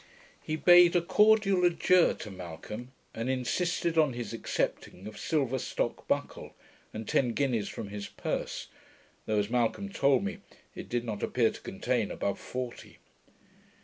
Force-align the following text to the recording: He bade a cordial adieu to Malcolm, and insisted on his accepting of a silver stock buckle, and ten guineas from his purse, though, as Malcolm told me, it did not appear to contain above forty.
He 0.41 0.55
bade 0.55 0.95
a 0.95 1.01
cordial 1.03 1.63
adieu 1.63 2.15
to 2.15 2.31
Malcolm, 2.31 2.91
and 3.13 3.29
insisted 3.29 3.99
on 3.99 4.13
his 4.13 4.33
accepting 4.33 5.05
of 5.05 5.13
a 5.13 5.17
silver 5.19 5.59
stock 5.59 6.07
buckle, 6.07 6.55
and 6.91 7.07
ten 7.07 7.33
guineas 7.33 7.69
from 7.69 7.89
his 7.89 8.07
purse, 8.07 8.65
though, 9.27 9.37
as 9.37 9.51
Malcolm 9.51 9.89
told 9.89 10.23
me, 10.23 10.39
it 10.73 10.89
did 10.89 11.05
not 11.05 11.21
appear 11.21 11.51
to 11.51 11.61
contain 11.61 12.09
above 12.09 12.39
forty. 12.39 12.97